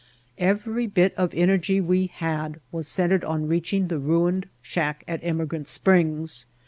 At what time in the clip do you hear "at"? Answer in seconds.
5.07-5.19